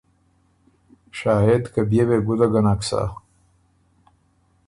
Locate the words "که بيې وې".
1.73-2.17